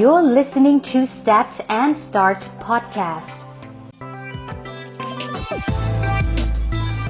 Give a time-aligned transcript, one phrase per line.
[0.00, 3.36] You're listening to Stats and Start podcast.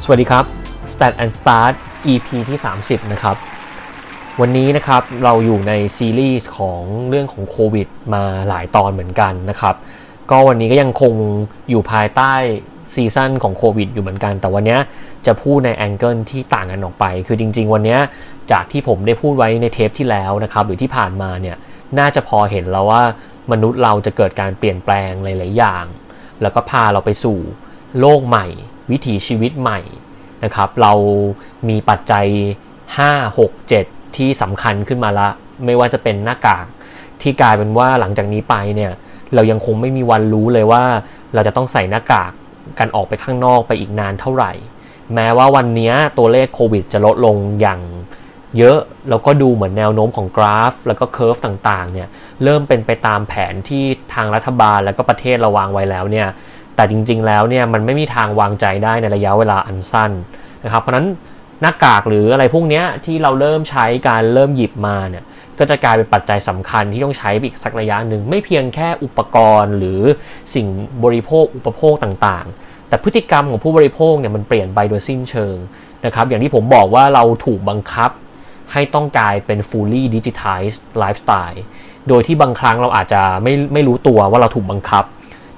[0.04, 0.44] สวัสดีครับ
[0.92, 1.74] Stat and Start
[2.12, 3.36] EP ที่ 30 นะครับ
[4.40, 9.74] วันนี้นะครับเราอยู่ในซีรีส์ของเรื่องของโควิดมาหลายตอนเหมือนกันนะครับ
[10.30, 11.14] ก็วันนี้ก็ยังคง
[11.70, 12.34] อยู่ภายใต้
[12.92, 14.78] season ของโควิดอยู่เหมือนกัน แต่วันนี้
[15.26, 17.98] จะพูดใน angle ที่ต่างกันออกไป คือจริง ๆ วันนี้
[18.52, 21.56] จากที่ผมได้พูดไว้ในเทปที่แล้วนะครับหรือที่ผ่านมาเนี่ย
[21.98, 23.02] น่าจะพอเห็นแล้วว่า
[23.52, 25.84] มนุษย์เราจะเกิดการเปลี่ยนแปลงหลาย ๆ อย่าง
[26.42, 27.38] แล้วก็พาเราไปสู่
[28.00, 28.46] โลกใหม่
[28.90, 29.80] วิถีชีวิตใหม่
[30.44, 30.92] นะครับ เรา
[31.68, 32.26] มีปัจจัย
[32.98, 35.28] 5 6 7 ที่สำคัญขึ้นมาละ
[35.64, 36.66] ไม่ว่าจะเป็นหน้ากาก
[37.22, 38.92] ที่กลายเป็นว่าหลังจากนี้ไปเนี่ย
[39.34, 40.82] เรายังคงไม่มีวันรู้เลยว่า
[41.34, 42.32] เราจะต้องใส่หน้ากาก
[42.78, 44.52] กันออกไปข้างนอกไปอีกนานเท่าไหร่
[45.14, 47.80] แม้ว่าวันนี้ตัวเลขโควิดจะลดลงอย่าง
[48.58, 48.78] เยอะ
[49.10, 52.08] แล้วก็ดูเหมือนแนวโน้มของกราฟ แล้วก็เคอร์ฟต่างๆเนี่ย
[52.44, 56.28] เริ่มเป็นไปตามแผนที่ทางรัฐบาลแล้วก็ประเทศเราวางไว้แล้วเนี่ย
[56.76, 60.12] แต่จริงๆแล้วเนี่ยมันไม่มีทางวางใจได้ในระยะเวลาอันสั้น
[60.64, 61.06] นะครับเพราะนั้น
[61.60, 65.24] หน้ากากหรืออะไรพวกนี้ที่เราเริ่มใช้การเริ่มหยิบมาเนี่ย
[65.58, 70.00] ก็จะกลายเป็นปัจจัยสำคัญที่ต้องใช้อีกสักระยะหนึ่งไม่เพียงแค่อุปกรณ์หรือ
[70.54, 70.66] สิ่ง
[71.04, 72.63] บริโภคอุปโภคต่างๆ
[72.94, 75.56] แต่พฤติกรรมของผู้บริโภคเนี่ยมันเปลี่ยนไปโดยสิ้นเชิง
[76.04, 78.10] นะครับอย่างที่ผมบอกว่าเราถูกบังคับ
[78.72, 81.60] ให้ต้องกลายเป็น fully digitized lifestyle
[82.08, 85.04] โดยที่บางครั้งเราอาจจะไม่ไม่รู้ตัวว่าเราถูกบังคับ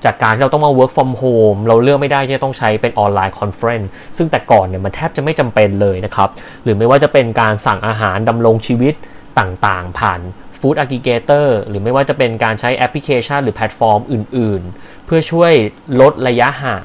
[0.05, 6.29] จากการที่เราต้องมา work from home เราเลือกไม่ได้ที่จะต้องใช้เป็น online conference ซึ่งแต่ก่อนเนี่ยมันแทบจะไม่จำเป็นเลยนะครับ
[6.63, 8.95] หรือไม่ว่าจะเป็นการสั่งอาหารดำรงชีวิต
[9.39, 10.21] ต่างๆ ผ่าน
[10.59, 15.53] Food Aggregator หรือไม่ว่าจะเป็นการใช้แอปพลิเคชันหรือแพลตฟอร์มอื่นๆ เพื่อช่วย
[16.01, 16.85] ลดระยะห่าง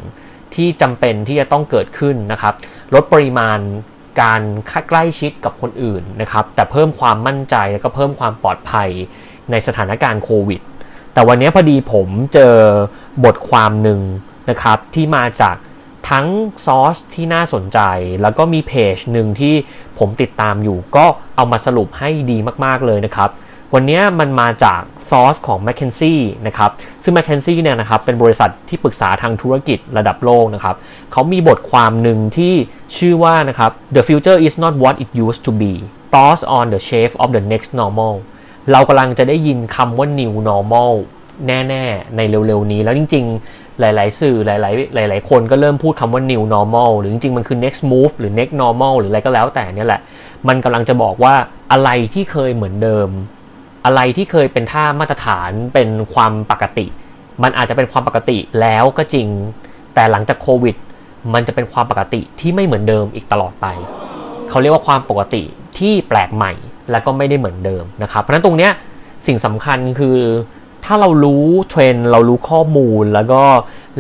[0.56, 2.54] ที่จำเป็นที่จะต้องเกิดขึ้นนะครับ
[2.94, 3.60] ลดปริมาณ
[4.22, 4.42] การ
[4.90, 8.90] ใกล้ชิดกับคนอื่นนะครับ แต่เพิ่มความมั่นใจแล้วก็เพิ่มความปลอดภัย
[9.52, 10.62] ในสถานการณ์โควิด
[11.14, 12.56] แต่วันนี้พอดีผมเจอ
[13.26, 14.00] บทความหนึ่ง
[14.50, 15.56] นะครับ ที่มาจาก
[16.10, 16.26] ทั้ง
[16.66, 17.80] ซอสที่น่าสนใจ
[18.22, 19.54] แล้วก็มีเพจหนึ่งที่
[20.00, 23.30] ผมติดตามอยู่ ก็เอามาสรุปให้ดีมาก ๆ เลยนะครับ
[23.76, 26.72] วันนี้มันมาจากซอสของ m c k เคนซี่นะครับ
[27.04, 30.76] ซึ่ง m c k เคนซี่เนี่ยนะครับเป็นบริษัทที่ปรึกษาทางธุรกิจระดับโลกนะครับ
[31.12, 32.54] เขามีบทความหนึ่งที่
[32.98, 35.74] ชื่อว่านะครับ The future is not what it used to be
[36.14, 38.14] thoughts on the shape of the next normal
[38.72, 40.94] เรากำลังจะได้ยินคำว่า new normal
[41.48, 47.38] แน่ๆ ในเร็วๆ นี้ แล้วจริง ๆ หลาย ๆ สื่อหลายๆ หลาย ๆ คนก็เริ่มพูดคำว่า new normal หรือจริง ๆ
[47.38, 50.02] มันคือ next move หรือ next normal หรืออะไรก็แล้วแต่เนี่ยแหละ
[50.48, 51.34] มันกำลังจะบอกว่า
[51.72, 53.10] อะไรที่เคยเหมือนเดิม
[53.86, 56.86] อะไรที่เคยเป็นท่ามาตรฐานเป็นความปกติ
[57.44, 59.28] มันอาจจะเป็นความปกติแล้วก็จริง
[59.96, 60.76] แต่หลังจากโควิด
[61.34, 63.68] มันจะเป็นความปกติที่ไม่เหมือนเดิมอีกตลอดไป
[64.50, 65.44] เขาเรียกว่าความปกติ
[65.78, 66.54] ที่แปลกใหม่
[66.92, 68.72] และก็ไม่ได้เหมือนเดิมนะครับเพราะฉะนั้นตรงเนี้ย
[69.28, 70.18] สิ่งสำคัญคือ
[70.86, 73.44] ถ้าเรารู้เทรนเรารู้ข้อมูลแล้วก็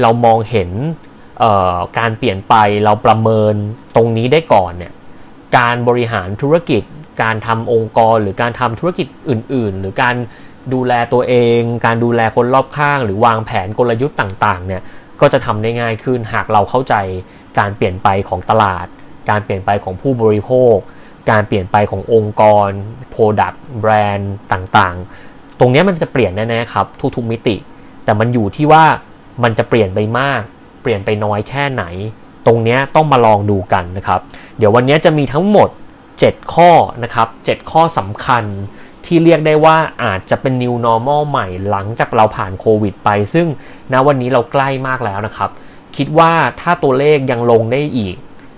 [0.01, 0.69] เรามองเห็น
[1.97, 2.55] การเปลี่ยนไป
[2.85, 3.53] เราประเมิน
[3.95, 4.93] ตรงนี้ได้ก่อนเนี่ย
[5.57, 6.83] การบริหารธุรกิจ
[7.21, 10.15] การทำองค์กรหรือการทำธุรกิจอื่น ๆ หรือการ
[10.73, 14.81] ดูแลตัวเอง การดูแลคนรอบข้าง หรือวางแผนกลยุทธ์ต่างๆเนี่ย
[15.21, 16.95] ก็จะทำได้ง่ายขึ้นหากเราเข้าใจ
[17.59, 18.87] การเปลี่ยนไปของตลาด
[19.29, 20.75] การเปลี่ยนไปของผู้บริโภค
[21.31, 22.69] การเปลี่ยนไปขององค์กร
[23.13, 26.85] Product แบรนด์ต่างๆ ตรงนี้มันจะเปลี่ยนแน่ๆครับ
[27.15, 27.55] ทุกๆมิติ
[28.03, 28.83] แต่มันอยู่ที่ว่า
[29.43, 30.41] มันจะเปลี่ยนไปมาก
[30.81, 31.83] เปลี่ยนไปน้อยแค่ไหน
[32.45, 34.19] ตรงนี้ต้องมาลองดูกันนะครับ
[34.57, 35.69] เดี๋ยววันนี้จะมีทั้งหมด
[36.21, 36.71] 7 ข้อ
[37.03, 38.43] นะครับ 7 ข้อสำคัญ
[39.05, 43.47] ที่เรียกได้ว่าอาจจะเป็น new normal ใหม่หลังจากเราผ่านโควิดไป ซึ่ง
[43.93, 45.49] ณวันนี้เราใกล้มากแล้วนะครับ
[45.97, 46.31] คิดว่า
[46.61, 48.15] ถ้าตัวเลขยังลงได้อีก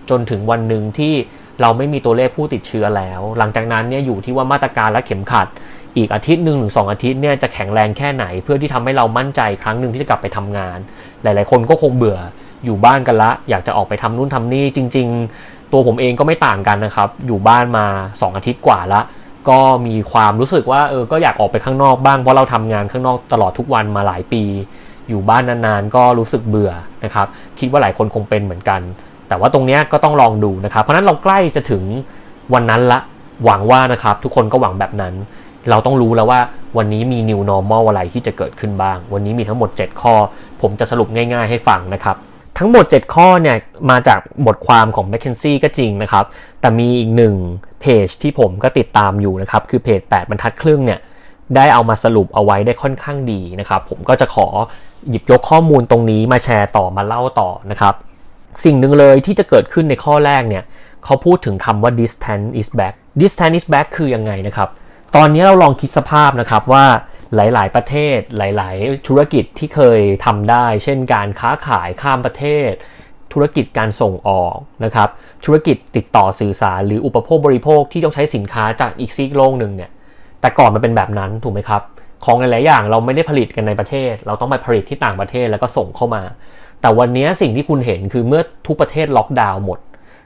[0.10, 1.14] จนถึงวันหนึ่งที่
[1.62, 5.48] เราไม่มีตัวเลขผู้ติดเชื้อแล้ว หลังจากนั้นเนี่ยอยู่ที่ว่ามาตรการและเข็มขัด
[5.98, 10.78] อีกอาทิตย์หนึ่งหรือสองอาทิตย์เนี่ยจะแข็งแรงแค่ไหน เพื่อที่ทำให้เรามั่นใจครั้งหนึ่งที่จะกลับไปทำงาน
[11.24, 12.20] หลาย ๆ คนก็คงเบื่อ
[12.66, 15.08] อยู่บ้านกันละ อยากจะออกไปทำนู่นทำนี่จริง
[15.40, 19.02] ๆ ตัวผมเองก็ไม่ต่างกันนะครับ อยู่บ้านมา 2 อาทิตย์กว่าละ
[19.50, 24.44] ก็มีความรู้สึกว่าเออก็อยากออกไปข้างนอกบ้างเพราะเราทำงานข้างนอกตลอดทุกวันมาหลายปี
[25.10, 26.72] อยู่บ้านนานๆ ก็รู้สึกเบื่อ
[27.04, 27.28] นะครับ
[27.60, 28.82] คิดว่าหลายคนคงเป็นเหมือนกัน
[29.28, 31.84] แต่ว่าตรงนี้ก็ต้องลองดูนะครับ เพราะนั้นเราใกล้จะถึง
[32.54, 33.00] วันนั้นละ
[33.46, 35.14] หวังว่านะครับทุกคนก็หวังแบบนั้น
[35.70, 36.40] เราต้องรู้แล้วว่า
[36.78, 40.14] วันนี้มี new normal อะไรที่จะเกิดขึ้นบ้าง วันนี้มีทั้งหมด 7 ข้อ
[40.62, 42.18] ผมจะสรุปง่าย ๆ ให้ฟังนะครับ
[42.58, 43.58] ทั้งหมด 7 ข้อเนี่ย
[43.90, 46.26] มาจากบทความของ m c k เคนซี่ก็จริงนะครับ
[46.62, 47.36] แต่มีอีกหนึ่ง
[47.82, 51.00] เพจที่ผมก็ติดตามอยู่นะครับ คือเพจ 8 บรรทัดครึ่งเนี่ย
[51.56, 54.48] ได้เอามาสรุปเอาไว้ได้ค่อนข้างดีนะครับ ผมก็จะขอ
[55.10, 57.94] หยิบยกข้อมูลตรงนี้มาแชร์ต่อมาเล่าต่อนะครับ
[58.64, 60.64] สิ่งหนึ่งเลยที่จะเกิดขึ้นในข้อแรกเนี่ย
[61.06, 64.70] เขาพูดถึงคำว่า distance is back this tennis back คือยังไงนะครับ
[65.16, 66.86] ตอนนี้เราลองคิดสภาพนะครับว่า
[67.36, 72.72] หลาย ๆ ประเทศหลาย ๆ ธุรกิจที่เคยทำได้ เช่นการค้าขายข้ามประเทศ
[73.34, 75.10] ธุรกิจการส่งออกนะครับ
[75.46, 79.92] ธุรกิจติดต่อสื่อสารหรืออุปโภคบริโภคที่ต้องใช้สินค้าจากอีกซีกโลกหนึ่งเนี่ย
[80.42, 81.82] แต่ก่อนมันเป็นแบบนั้นถูกไหมครับ
[82.26, 86.24] ของหลาย ๆ อย่างเราไม่ได้ผลิตกันในประเทศ เราต้องไปผลิตที่ต่างประเทศแล้วก็ส่งเข้ามา
[86.82, 89.80] แต่วันนี้สิ่งที่คุณเห็นคือเมื่อทุกประเทศล็อกดาวน์หมด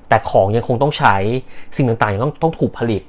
[0.10, 1.15] แต่ของยังคงต้องใช้
[1.75, 3.01] สิ่งต่าง ๆ ยังต้องต้องถูกผลิต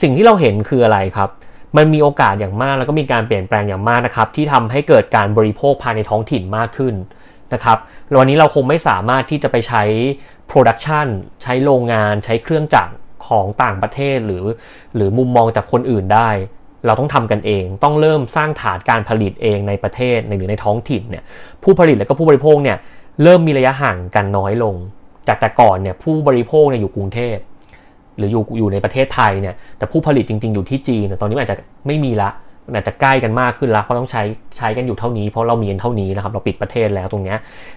[0.00, 1.30] สิ่งที่เราเห็นคืออะไรครับ
[1.76, 6.94] มันมีโอกาสอย่างมากแล้วก็มีการเปลี่ยนแปลงอย่างมากนะครับที่ทำให้เกิดการบริโภคภายในท้องถิ่นมากขึ้น
[7.54, 7.78] นะครับ
[8.20, 9.82] วันนี้เราคงไม่สามารถที่จะไปใช้
[10.46, 11.06] production
[11.42, 12.94] ใช้โรงงานใช้เครื่องจักร
[13.26, 14.44] ของต่างประเทศหรือ
[14.96, 16.30] หรือมุมมองจากคนอื่นได้
[16.86, 21.24] เราต้องทำกันเอง ต้องเริ่มสร้างฐานการผลิตเองในประเทศในหรือในท้องถิ่นเนี่ย
[21.62, 22.78] ผู้ผลิตและก็ผู้บริโภคเนี่ย
[23.22, 24.74] เริ่มมีระยะห่างกันน้อยลง
[25.28, 27.36] จากแต่ก่อนเนี่ยผู้บริโภคเนี่ยอยู่กรุงเทพ
[28.18, 32.30] หรืออยู่อยู่ในประเทศไทยเนี่ยแต่ผู้ผลิตจริง ๆ อยู่ที่จีนแต่ตอนนี้อาจจะไม่มีละ
[32.74, 34.22] อาจจะใกล้กันมากขึ้นละเพราะต้องใช้
[34.56, 37.34] ใช้กันอยู่เท่านี้ เพราะเรามีกันเท่านี้นะครับเราปิดประเทศแล้วตรงนี้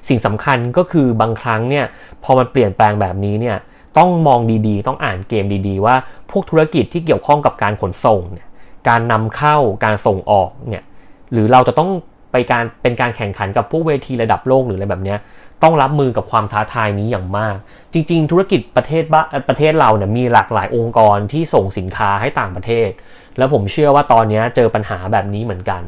[0.10, 1.86] สิ่งสำคัญก็คือบางครั้งเนี่ย
[2.24, 3.58] พอมันเปลี่ยนแปลงแบบนี้เนี่ย
[3.98, 5.96] ต้องมองดีๆ ต้องอ่านเกมดีๆ ว่า
[6.32, 8.48] พวกธุรกิจที่เกี่ยวข้องกับการขนส่งเนี่ย
[8.90, 10.84] การนำเข้าการส่งออกเนี่ย
[11.32, 11.90] หรือเราจะต้อง
[12.32, 15.16] ไปการเป็นการแข่งขันกับพวกเวทีระดับโลกหรืออะไรแบบนี้
[15.64, 17.56] ต้องรับมือกับความท้าทายนี้อย่างมาก
[17.94, 22.90] จริง ๆ ธุรกิจประเทศบ้าประเทศเราเนี่ยมีหลากหลายองค์กรที่ส่งสินค้าให้ต่างประเทศ
[23.38, 25.82] แล้วผมเชื่อว่าตอนนี้เจอปัญหาแบบนี้เหมือนกัน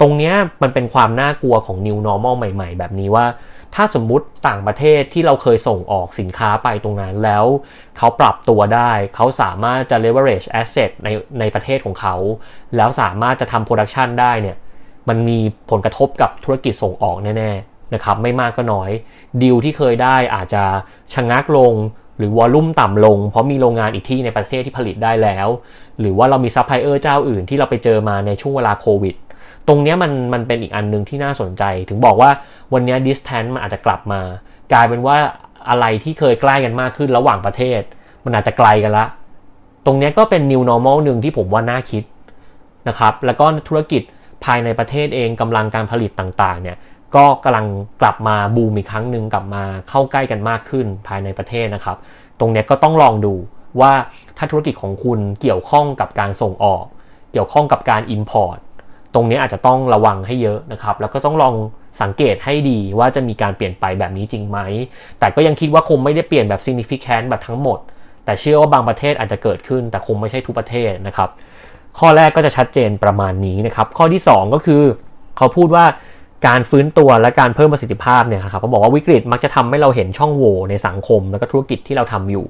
[0.00, 0.32] ตรงนี้
[0.62, 3.26] มันเป็นความน่ากลัวของ new normal ใหม่ ๆ แบบนี้ว่า
[3.74, 7.44] ถ้าสมมุติต่างประเทศที่เราเคยส่งออกสินค้าไปตรงนั้นแล้ว
[7.98, 11.08] เขาปรับตัวได้ เขาสามารถจะ leverage asset ใน
[11.40, 12.14] ในประเทศของเขา
[12.76, 14.56] แล้วสามารถจะทำ production ได้เนี่ย
[15.08, 15.38] มันมี
[15.70, 18.90] ผลกระทบกับธุรกิจส่งออกแน่ๆ นะครับไม่มากก็น้อย
[19.42, 20.64] ดีลที่เคยได้อาจจะ
[21.14, 21.74] ชะงักลง
[22.18, 25.48] หรือ volume ต่ำลง เพราะมีโรงงานอีกที่ในประเทศที่ผลิตได้แล้ว
[26.00, 29.14] หรือว่าเรามีซัพพลายเออร์เจ้าอื่นที่เราไปเจอมาในช่วงเวลาโควิด
[29.68, 32.30] ตรงนี้มันมันเป็นอีกอันหนึ่งที่น่าสนใจ ถึงบอกว่า
[32.72, 34.20] วันนี้ distance มันอาจจะกลับมา
[34.72, 35.16] กลายเป็นว่า
[35.68, 37.80] อะไรที่เคยใกล้กันมากขึ้นระหว่างประเทศ
[38.24, 39.06] มันอาจจะไกลกันละ
[39.86, 42.04] ตรงนี้ก็เป็น new normal หนึ่งที่ผมว่าน่าคิด
[42.88, 44.02] นะครับ แล้วก็ธุรกิจ
[44.44, 46.76] ภายในประเทศเองกำลังการผลิตต่างๆเนี่ย
[47.16, 47.66] ก็กำลัง
[48.02, 51.96] กลับมาบูมอีกครั้งหนึ่งกลับมาเข้าใกล้กันมากขึ้นภายในประเทศนะครับ
[52.40, 53.34] ตรงนี้ก็ต้องลองดู
[53.80, 53.92] ว่า
[54.36, 56.84] ถ้าธุรกิจของคุณเกี่ยวข้องกับการส่งออก
[57.32, 58.58] เกี่ยวข้องกับการ Import
[59.14, 61.54] ตรงนี้อาจจะต้องระวังให้เยอะนะครับ แล้วก็ต้องลอง
[62.02, 64.58] สังเกตให้ดีว่าจะมีการเปลี่ยนไปแบบนี้จริงไหม
[65.18, 67.78] แต่ก็ยังคิดว่าคงไม่ได้เปลี่ยนแบบ significant แบบทั้งหมด
[68.24, 71.28] แต่เชื่อว่าบางประเทศอาจจะเกิดขึ้น แต่คงไม่ใช่ทุกประเทศนะครับ
[71.98, 74.82] ข้อแรกก็จะชัดเจนประมาณนี้นะครับ ข้อที่ 2 ก็คือ
[75.36, 75.84] เขาพูดว่า
[76.46, 82.46] การฟื้นตัวและการเพิ่มประสิทธิภาพเนี่ยครับเขาบอกว่าวิกฤตมักจะทำให้เราเห็นช่องโหว่ในสังคม แล้วก็ธุรกิจที่เราทำอยู่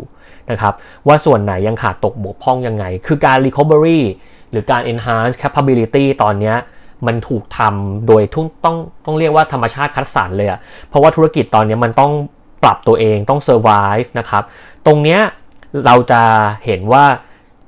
[0.50, 0.74] นะครับ
[1.06, 4.00] ว่าส่วนไหนยังขาดตกบกพร่องยังไง คือการ recovery
[4.50, 6.54] หรือการ enhance capability ตอนนี้
[7.06, 10.58] มันถูกทำโดยทุต้องต้องเรียกว่าธรรมชาติคัดสรรเลยอะ
[10.88, 12.12] เพราะว่าธุรกิจตอนนี้มันต้อง
[12.62, 14.42] ปรับตัวเองต้อง survive นะครับ
[14.86, 15.20] ตรงเนี้ย
[15.86, 16.22] เราจะ
[16.64, 17.04] เห็นว่า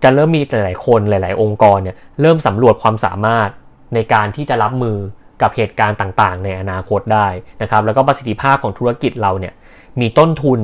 [0.02, 3.48] จะเริ่มมีหลาย ๆ คนหลาย ๆ องค์กรเนี่ยเริ่มสำรวจความสามารถ
[3.94, 4.96] ในการที่จะรับมือ
[5.42, 7.28] กับเหตุการณ์ต่างๆ ในอนาคตได้
[7.62, 9.54] นะครับ แล้วก็ประสิทธิภาพของธุรกิจเราเนี่ย
[10.00, 10.60] มีต้นทุน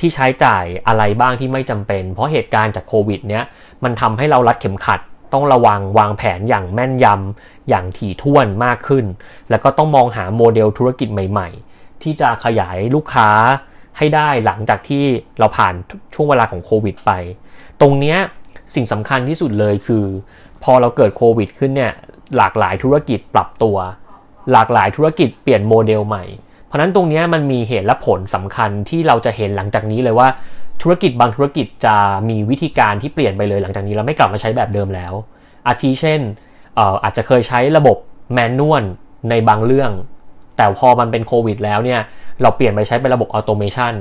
[0.00, 3.44] ที่ใช้จ่ายอะไรบ้างที่ไม่จำเป็น เพราะเหตุการณ์จากโควิดเนี้ย
[3.84, 5.00] มันทำให้เรารัดเข็มขัด
[5.32, 9.04] ต้องระวังวางแผนอย่างแม่นยำอย่างถี่ถ้วนมากขึ้น
[9.50, 13.28] แล้วก็ต้องมองหาโมเดลธุรกิจใหม่ๆ ที่จะขยายลูกค้า
[13.98, 15.04] ให้ได้หลังจากที่
[15.38, 15.74] เราผ่าน
[16.14, 17.10] ช่วงเวลาของโควิดไป
[17.80, 18.18] ตรงเนี้ย
[18.74, 20.04] สิ่งสำคัญที่สุดเลยคือ
[20.62, 21.92] พอเราเกิดโควิดขึ้นเนี่ย
[22.36, 23.76] หลากหลายธุรกิจปรับตัว
[24.52, 26.24] หลากหลายธุรกิจเปลี่ยนโมเดลใหม่
[26.66, 30.28] เพราะนั้นตรงนี้มันมีเหตุและผลสำคัญที่เราจะเห็นหลังจากนี้เลยว่า
[30.82, 31.96] ธุรกิจบางธุรกิจจะ
[32.28, 35.12] มีวิธีการที่เปลี่ยนไปเลยหลังจากนี้เราไม่กลับมาใช้แบบเดิมแล้ว
[35.68, 36.20] อาทิเช่น
[37.04, 37.96] อาจจะเคยใช้ระบบ
[38.32, 38.82] manual
[39.30, 39.90] ในบางเรื่อง
[40.56, 42.00] แต่พอมันเป็นโควิดแล้วเนี่ย
[42.42, 43.92] เราเปลี่ยนไปใช้เป็นระบบ automation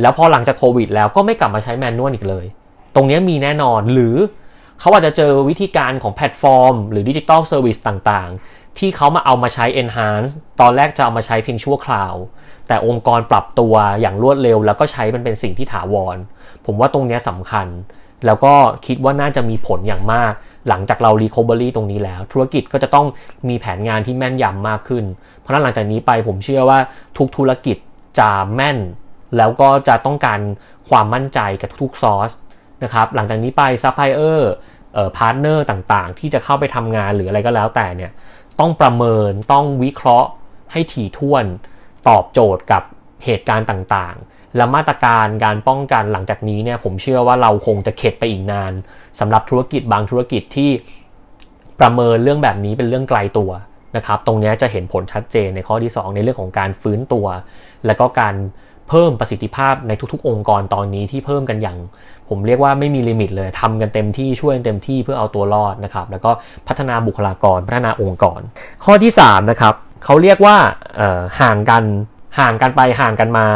[0.00, 2.46] แล้วพอหลังจากโควิดแล้วก็ไม่กลับมาใช้ manual อีกเลย
[2.94, 4.16] ตรงนี้มีแน่นอนหรือ
[4.80, 8.30] เขาอาจจะเจอวิธีการของแพลตฟอร์ม หรือ digital service ต่าง
[8.78, 12.14] ที่เขามาเอามาใช้ Enhance ตอนแรกจะเอามาใช้เพียงชั่วคราว
[12.68, 16.16] แต่องค์กรปรับตัวอย่างรวดเร็ว แล้วก็ใช้มันเป็นสิ่งที่ถาวร
[16.66, 17.66] ผมว่าตรงนี้สำคัญ
[18.26, 18.54] แล้วก็
[18.86, 20.32] คิดว่าน่าจะมีผลอย่างมาก
[20.68, 23.06] หลังจากเรา Recovery ตรงนี้แล้ว ธุรกิจก็จะต้อง
[23.48, 25.04] มีแผนงานที่แม่นยำมากขึ้น
[25.40, 26.78] เพราะนั้นหลังจากนี้ไปผมเชื่อว่า
[27.18, 27.76] ทุกธุรกิจ
[28.18, 28.78] จะแม่น
[29.36, 30.40] แล้วก็จะต้องการ
[30.88, 32.30] ความมั่นใจกับทุกซอส
[32.82, 38.10] นะครับ หลังจากนี้ไป supplier partner ต่างๆ ที่จะเข้าไปทำงานหรืออะไรก็แล้วแต่เนี่ย
[38.60, 40.28] ต้องประเมินต้องวิเคราะห์
[40.72, 41.44] ให้ถี่ถ้วน
[42.08, 42.82] ตอบโจทย์กับ
[43.24, 48.72] เหตุการณ์ต่างๆ และมาตรการการป้องกันหลังจากนี้เนี่ยผมเชื่อว่าเราคงจะเข็ดไปอีกนาน
[49.20, 50.70] สำหรับธุรกิจบางธุรกิจที่
[51.80, 53.50] ประเมินเรื่องแบบนี้เป็นเรื่องไกลตัว
[53.96, 57.26] นะครับ ตรงนี้จะเห็นผลชัดเจนในข้อที่ 2 ในเรื่องของการฟื้นตัว
[57.86, 58.34] และก็การ
[58.90, 61.78] เพิ่มประสิทธิภาพในทุก ๆ องค์กรตอนนี้ที่เพิ่มกันอย่าง
[62.28, 66.30] ผมเรียกว่าไม่มีลิมิตเลยทำกันเต็มที่ช่วยเต็มที่เพื่อเอาตัวรอดนะครับ แล้วก็
[66.68, 68.40] พัฒนาบุคลากรพัฒนาองค์กร
[68.84, 70.56] ข้อที่3นะครับเขาเรียกว่า
[71.40, 71.84] ห่างกัน
[72.38, 73.46] ห่างกันไปห่างกันมา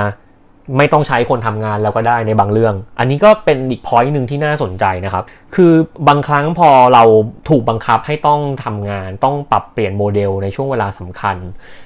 [0.79, 5.73] ไม่ต้องใช้คนทำงานแล้วก็ได้ในบางเรื่อง อันนี้ก็เป็นอีก point หนึ่งที่น่าสนใจนะครับ คือ
[6.09, 7.05] บางครั้งพอเรา
[7.49, 11.37] ถูกบังคับให้ต้องทำงาน ต้องปรับเปลี่ยนโมเดลในช่วงเวลาสำคัญ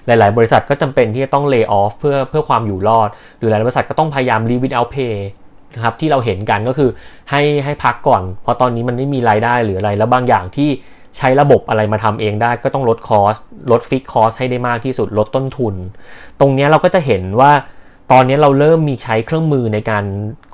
[0.06, 3.08] หลาย ๆ บริษัทก็จำเป็นที่จะต้อง lay off เพื่อเพื่อความอยู่รอด
[3.38, 5.28] หรือหลายบริษัทก็ต้องพยายาม leave without pay
[5.74, 6.90] นะครับที่เราเห็นกันก็คือ
[7.30, 10.68] ให้ให้พักก่อน เพราะตอนนี้มันไม่มีรายได้หรืออะไรแล้วบางอย่างที่
[11.18, 13.36] ใช้ระบบอะไรมาทำเองได้ก็ต้องลด cost
[13.72, 15.74] ลด fixed cost ให้ได้มากที่สุดลดต้นทุน
[16.40, 17.52] ตรงนี้เราก็จะเห็นว่า
[18.12, 20.04] ตอนนี้เราเริ่มมีใช้เครื่องมือในการ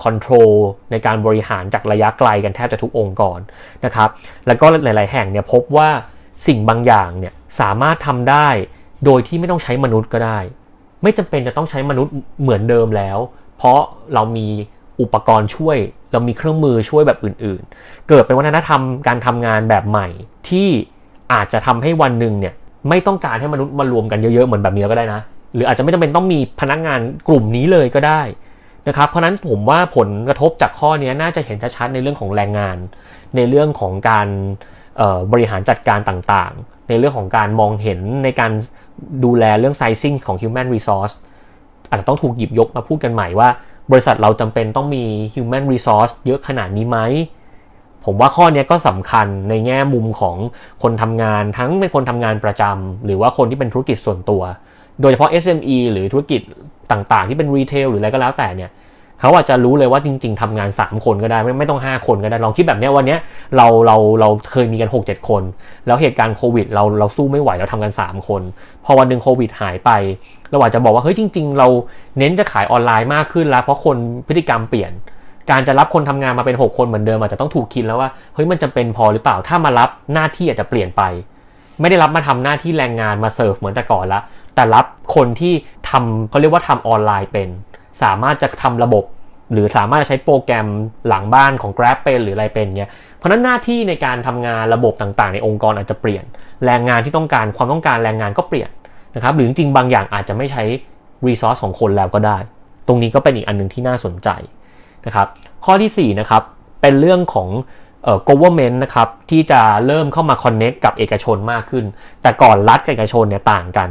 [0.03, 0.53] control
[0.91, 3.39] ในการบริหารจากระยะไกลกันแทบจะทุกองค์กร
[3.85, 4.09] นะครับ
[4.47, 5.89] แล้วก็หลาย ๆ แห่งเนี่ยพบว่า
[6.47, 8.49] สิ่งบางอย่างเนี่ยสามารถทำได้
[9.05, 10.39] โดยที่ไม่ต้องใช้มนุษย์ก็ได้
[11.03, 13.19] ไม่จำเป็นจะต้องใช้มนุษย์เหมือนเดิมแล้ว
[13.57, 13.81] เพราะ
[14.15, 14.47] เรามี
[15.01, 15.77] อุปกรณ์ช่วย
[16.13, 20.09] เรามีเครื่องมือช่วยแบบอื่น ๆ เกิดเป็นวัฒนธรรมการทำงานแบบใหม่
[20.49, 20.69] ที่
[21.33, 22.55] อาจจะทำให้วันหนึ่งเนี่ย
[22.89, 25.21] ไม่ต้องการให้มนุษย์มารวมกันเยอะ ๆ เหมือนแบบนี้ก็ได้นะ
[25.55, 28.23] หรืออาจจะไม่จำเป็นต้องมีพนักงานกลุ่มนี้เลยก็ได้
[28.89, 32.77] นะครับ เพราะนั้นผมว่าผลกระทบจากข้อนี้น่าจะเห็นชัดๆในเรื่องของแรงงาน
[33.37, 34.29] ในเรื่องของการ
[35.33, 38.53] บริหารจัดการต่างๆ ในเรื่องของการมองเห็นในการ
[39.25, 41.15] ดูแลเรื่อง sizing ของ human resource
[41.89, 43.49] อาจจะต้องถูกหยิบยกมาพูดกันใหม่ว่า
[43.91, 46.99] บริษัทเราจำเป็นต้องมี human resource เยอะขนาดนี้ไหม
[48.05, 50.37] ผมว่าข้อนี้ก็สำคัญในแง่มุมของ
[50.83, 54.43] คนทำงานทั้งเป็นคนทำงานประจำหรือว่าคนที่เป็นธุรกิจส่วนตัว
[55.01, 56.41] โดยเฉพาะ SME หรือธุรกิจ
[56.93, 58.71] ต่างๆ ที่เป็นรีเทลหรืออะไรก็แล้วแต่เนี่ย
[59.21, 63.17] เขาอาจจะรู้เลยว่าจริง ๆทำงาน 3 คนก็ได้ไม่ไม่ต้อง 5 คนก็ได้ลองคิดแบบนี้วันนี้
[63.57, 65.43] เราเราเราเคยมีกัน 6-7 คน
[65.87, 68.43] แล้วเหตุการณ์โควิดเราเราสู้ไม่ไหวเราทำกัน 3 คน
[68.85, 69.91] พอวันหนึ่งโควิดหายไป
[70.51, 71.69] เราอาจจะบอกว่าเฮ้ยจริง ๆ เรา
[72.19, 73.97] เน้นจะขายออนไลน์มากขึ้นแล้ว เพราะคน
[74.27, 74.93] พฤติกรรมเปลี่ยน
[75.51, 81.03] การจะรับคนทำงานมาเป็น 6 คนเหมือนเดิมอาจจะต้องถูกคิดแล้วว่าเฮ้ยมันจะเป็นพอหรือเปล่าถ้ามารับหน้าที่อาจจะเปลี่ยนไป
[81.81, 84.21] ไม่ได้รับมาทำหน้าที่แรงงานมาเสิร์ฟเหมือนแต่ก่อนละ
[84.55, 85.55] แต่รับคนที่
[85.91, 87.49] ทำเขาเรียกว่าทำออนไลน์เป็น
[88.03, 89.05] สามารถจะทำระบบ
[89.53, 90.67] หรือสามารถใช้โปรแกรม
[91.09, 96.25] หลังบ้านของ Grab เป็นหรืออะไรเป็นเงี้ยเพราะนั้นหน้าที่ในการทำงานระบบต่างๆ ในองค์กรอาจจะเปลี่ยน
[96.67, 98.71] แรงงานที่ต้องการความต้องการแรงงานก็เปลี่ยน
[99.15, 100.63] นะครับหรือจริงๆบางอย่างอาจจะไม่ใช้
[101.27, 102.39] รีซอสของคนแล้วก็ได้
[102.87, 104.29] ตรงนี้ก็เป็นอีกอันนึงที่น่าสนใจ
[105.07, 105.27] นะครับ
[105.65, 106.43] ข้อที่4นะครับ
[106.83, 107.49] เป็นเรื่องของ
[108.05, 111.85] เอ่อ government นะครับที่จะเริ่มเข้ามา connect กับเอกชนมากขึ้น
[112.23, 113.91] แต่ก่อนรัฐกับเอกชนเนี่ยต่างกัน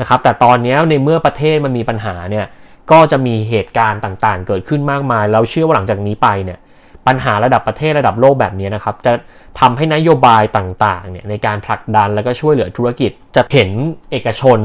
[0.00, 2.46] นะครับแต่ตอนนี้ในเมื่อประเทศมันมีปัญหาเนี่ย
[2.90, 6.58] ก็จะมีเหตุการณ์ต่างๆ เกิดขึ้นมากมาย เราเชื่อว่าหลังจากนี้ไปเนี่ย
[7.06, 9.12] ปัญหาระดับประเทศระดับโลกแบบนี้นะครับ จะ
[9.60, 13.70] ทำให้นโยบายต่างๆเนี่ยในการผลักดันแล้วก็ช่วยเหลือธุรกิจ จะเห็น
[14.10, 14.60] เอกชน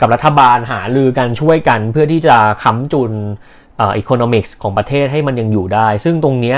[0.00, 3.12] กับรัฐบาลหาลือกันช่วยกันเพื่อที่จะค้ำจุน
[3.80, 6.56] อีโคโนมิกส์ของประเทศให้มันยังอยู่ได้ ซึ่งตรงนี้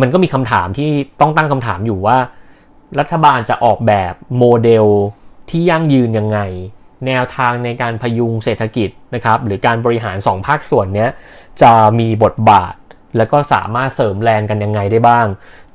[0.00, 0.90] มันก็มีคำถามที่
[1.20, 2.16] ต้องตั้งคำถามอยู่ว่า
[3.00, 4.86] รัฐบาลจะออกแบบโมเดล
[5.50, 6.38] ที่ยั่งยืนยังไง
[7.06, 11.06] แนวทางในการพยุงเศรษฐกิจนะครับหรือการบริหาร 2 ภาคส่วนนี้
[11.62, 12.74] จะมีบทบาท
[13.16, 15.26] แล้วก็สามารถเสริมแรงกันยังไงได้บ้าง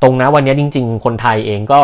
[0.02, 1.80] ตรงนั้นวันนี้จริง ๆ คนไทยเองก็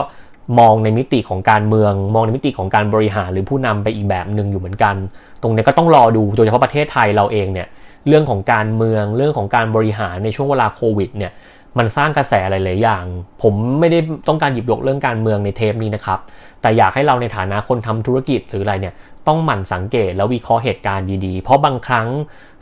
[0.59, 4.95] มองในมิติของการเมือง มองในมิติของการบริหารหรือผู้นำไปอีกแบบหนึ่งอยู่เหมือนกัน
[5.41, 7.67] ตรงนี้ก็ต้องรอดูโดยเฉพาะประเทศไทยเราเองเนี่ย
[8.07, 11.31] เรื่องของการเมืองเรื่องของการบริหารในช่วงเวลาโควิดเนี่ย
[11.77, 13.05] มันสร้างกระแสหลาย ๆ อย่าง
[13.41, 16.19] ผมไม่ได้ต้องการหยิบยกเรื่องการเมืองในเทปนี้นะครับ
[16.61, 18.93] แต่อยากให้เราในฐานะคนทำธุรกิจหรืออะไรเนี่ย
[19.27, 22.07] ต้องหมั่นสังเกตแล้ววิเคราะห์เหตุการณ์ดีๆ เพราะบางครั้ง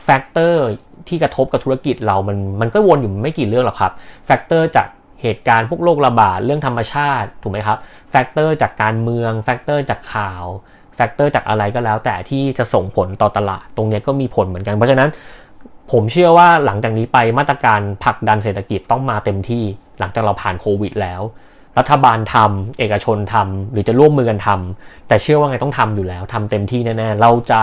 [0.03, 0.65] factor
[1.08, 3.91] ที่กระทบกับธุรกิจเรามันมันก็วนอยู่ไม่กี่เรื่องหรอกครับ
[4.25, 4.88] factor จาก
[5.22, 7.77] เหตุการณ์พวกโรคระบาดเรื่องธรรมชาติถูกไหมครับ
[8.12, 10.43] factor จากการเมือง factor จากข่าว
[10.95, 15.10] factor จากอะไรก็แล้ว แต่ที่จะส่งผลต่อตลาดตรงนี้ก็มีผลเหมือนกันเพราะฉะนั้น
[15.91, 19.63] ผมเชื่อว่าหลังจากนี้ไปมาตรการผลักดันเศรษฐกิจต้องมาเต็มที่
[20.00, 21.22] หลังจากเราผ่านโควิดแล้ว
[21.80, 27.62] รัฐบาลทำเอกชนทำหรือจะร่วมมือกันทำแต่เชื่อว่าไงต้องทำอยู่แล้วทำเต็มที่แน่ๆเราจะ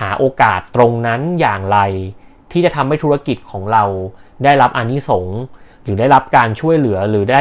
[0.00, 1.78] หาโอกาสตรงนั้นอย่างไร
[2.52, 3.84] ที่จะทำให้ธุรกิจของเรา
[4.44, 5.40] ได้รับอานิสงส์
[5.84, 7.40] หรือได้รับการช่วยเหลือหรือได้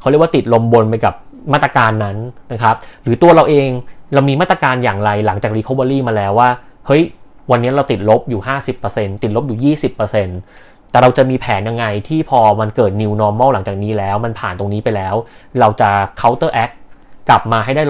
[0.00, 1.14] เขาเรียกว่าติดลมบนไปกับ
[1.52, 2.16] มาตรการนั้น
[2.52, 3.68] นะครับ หรือตัวเราเอง
[4.14, 6.48] เรามีมาตรการอย่างไรหลังจาก recovery มาแล้วว่า
[6.86, 7.02] เฮ้ย
[7.50, 8.40] วันนี้เราติดลบอยู่
[8.82, 9.74] 50%ติดลบอยู่
[10.22, 15.14] 20% แต่เราจะมีแผนยังไงที่พอมันเกิด new normal หลังจากนี้แล้ว มันผ่านตรงนี้ไปแล้ว
[15.60, 16.74] เราจะ counteract
[17.28, 17.82] กลับมาให้ได้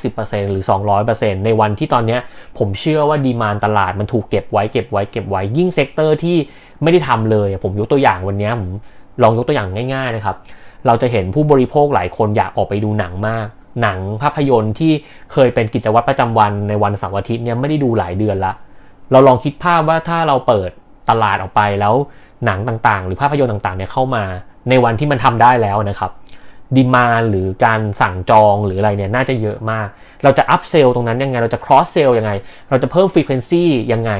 [0.00, 0.64] 150%หรือ
[1.04, 2.18] 200%ในวันที่ตอนนี้
[2.58, 6.36] ผมเชื่อว่า demand ตลาดมันถูกเก็บไว้เก็บไว้เก็บไว้ยิ่ง sector ที่
[6.82, 8.70] ไม่ได้ทำเลย ผมยกตัวอย่างวันนี้ผม
[9.22, 10.36] ลองยกตัวอย่างง่ายๆนะครับ
[10.86, 13.46] เราจะเห็นผู้บริโภคหลายคนอยากออกไปดูหนังมาก
[13.82, 14.92] หนังภาพยนตร์ที่
[15.32, 18.52] เคยเป็นกิจวัตรประจำวันในวันเสาร์อาทิตย์เนี่ยไม่ได้ดูหลายเดือนละ
[19.12, 20.70] เราลองคิดภาพว่าถ้าเราเปิด
[21.10, 21.94] ตลาดออกไปแล้ว
[22.46, 24.24] หนังต่างๆ หรือภาพยนตร์ต่างๆเนี่ยเข้ามา
[24.68, 26.10] ในวันที่มันทำได้แล้วนะครับ
[26.76, 29.88] demand หรือการสั่งจองหรืออะไรเนี่ยน่าจะเยอะมาก
[30.22, 32.30] เราจะ upsell ตรงนั้นยังไง เราจะ cross-sell ยังไง
[32.70, 34.12] เราจะเพิ่ม frequency ยังไง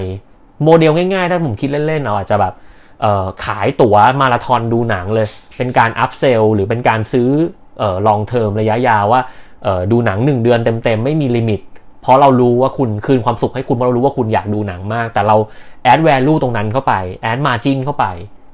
[0.64, 2.55] โมเดลง่ายๆ ถ้าผมคิดเล่นๆ เราอาจจะแบบ
[3.45, 5.26] ขายตั๋วมาราธอนดูหนังเลย
[5.57, 7.29] เป็นการ upsell หรือเป็นการซื้อ
[8.07, 9.21] long term ระยะยาวว่า
[9.93, 11.61] ดูหนัง 1 เดือนเต็มๆ ไม่มี limit
[12.03, 15.37] เพราะเรารู้ว่าคุณคืนความสุขให้คุณเพราะเรารู้ว่าคุณอยากดูหนังมาก แต่เรา
[15.85, 18.07] add value ตรงนั้นเข้าไป add margin เข้าไป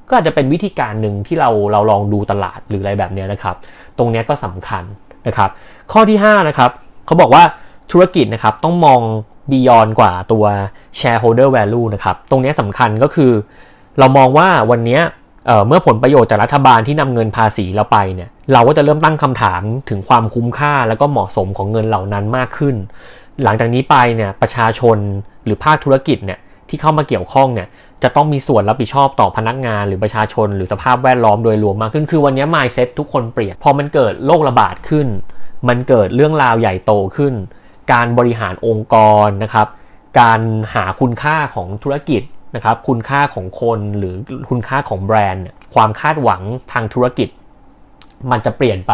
[0.07, 3.55] ก็อาจจะเป็นวิธีการหนึ่งที่เราเราลองดูตลาดหรืออะไรแบบนี้นะครับ
[3.97, 4.83] ตรงนี้ก็สำคัญ
[5.27, 5.49] นะครับ
[5.91, 6.71] ข้อที่5นะครับ
[7.05, 7.43] เขาบอกว่า
[7.91, 9.01] ธุรกิจนะครับต้องมอง
[9.51, 10.45] beyond กว่าตัว
[10.99, 13.31] shareholder value นะครับ ตรงนี้สำคัญก็คือ
[13.99, 14.99] เรามองว่าวันนี้
[15.67, 22.75] เมื่อผลประโยชน์จากรัฐบาลที่นำเงินภาษีเราไปเนี่ย เราก็จะเริ่มตั้งคำถามถึงความคุ้มค่าแล้วก็เหมาะสมของเงินเหล่านั้นมากขึ้น
[23.43, 24.97] หลังจากนี้ไปเนี่ยประชาชน
[25.45, 26.39] หรือภาคธุรกิจเนี่ย
[26.71, 27.67] ที่เข้ามาเกี่ยวข้องเนี่ย
[28.03, 35.07] จะต้องมีส่วนรับผิดชอบต่อพนักงานหรือประชาชน หรือสภาพแวดล้อมโดยรวมมากขึ้นคือวันนี้ mindset ทุกคนเปลี่ยน พอมันเกิดโรคระบาดขึ้น
[35.67, 37.33] มันเกิดเรื่องราวใหญ่โตขึ้น
[37.93, 39.67] การบริหารองค์กรนะครับ
[40.19, 40.41] การ
[40.73, 42.21] หาคุณค่าของธุรกิจ
[42.55, 44.15] นะครับ คุณค่าของคนหรือ
[44.49, 47.29] คุณค่าของแบรนด์ ความคาดหวังทางธุรกิจ
[48.31, 48.93] มันจะเปลี่ยนไป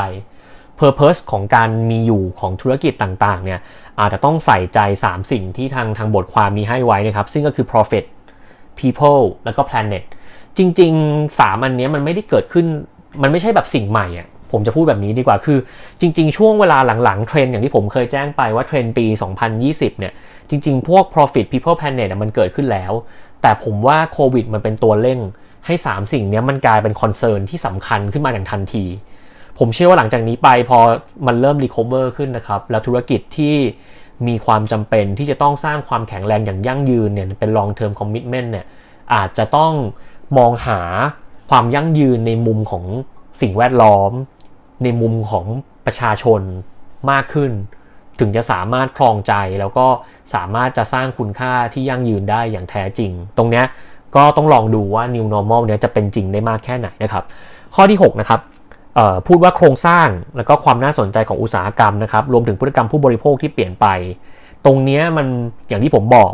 [0.80, 3.60] Purpose ของการมีอยู่ของธุรกิจต่างๆเนี่ย
[4.00, 8.06] อาจจะต้องใส่ใจ 3 สิ่งที่ทางทางบทความนี้ให้ไว้นะครับ ซึ่งก็คือ profit
[8.80, 10.04] people แล้วก็ planet
[10.58, 12.66] จริง ๆ 3 อันนี้มันไม่ได้เกิดขึ้น
[13.22, 15.58] มันไม่ใช่แบบสิ่งใหม่อะผมจะพูดแบบนี้ดีกว่า คือ
[16.02, 19.06] จริง ๆ ช่วงเวลาหลัง ๆ เทรนอย่างที่ผมเคยแจ้งไปว่าเทรนปี
[19.54, 20.14] 2020 เนี่ย
[20.50, 22.92] จริง ๆ พวก profit people planet มันเกิดขึ้นแล้ว
[23.42, 25.20] แต่ผมว่าโควิดมันเป็นตัวเร่ง
[25.66, 28.86] ให้ 3 สิ่งนี้มันกลายเป็น concern ที่สำคัญขึ้นมาอย่างทันที
[29.60, 30.80] ผมเชื่อว่าหลังจากนี้ไปพอ
[31.28, 33.56] มันเริ่ม recover ขึ้นนะครับ แล้วธุรกิจที่
[34.28, 38.66] มีความจำเป็นที่จะต้องสร้างความแข็งแรงอย่างยั่งยืนเนี่ยเป็น long term commitment เนี่ย
[39.14, 39.74] อาจจะต้อง
[40.38, 40.80] มองหา
[41.50, 42.86] ความยั่งยืนในมุมของ
[43.42, 44.12] สิ่งแวดล้อม
[44.84, 45.46] ในมุมของ
[45.86, 46.42] ประชาชน
[47.12, 47.52] มากขึ้น
[48.20, 49.88] ถึงจะสามารถครองใจแล้วก็
[50.34, 53.64] สามารถจะสร้างคุณค่าที่ยั่งยืนได้อย่างแท้จริง ตรงนี้
[54.16, 57.24] ก็ต้องลองดูว่า new normal เนี้ยจะเป็นจริงได้มากแค่ไหนนะครับ
[57.76, 58.42] ข้อที่ 6 นะครับ
[59.28, 60.08] พูดว่าโครงสร้าง
[60.38, 63.88] แล้วก็ความน่าสนใจของอุตสาหกรรมนะครับ รวมถึงพฤติกรรมผู้บริโภคที่เปลี่ยนไป
[64.66, 65.28] ตรงนี้มัน
[65.70, 66.34] อย่างที่ผมบอก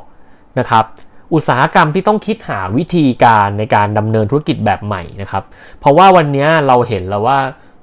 [0.59, 0.85] นะครับ
[1.33, 5.43] อุตสาหกรรมที่ต้องคิดหาวิธีการในการดำเนินธุรกิจแบบใหม่นะครับ
[5.79, 7.39] เพราะว่าวันนี้เราเห็นแล้วว่า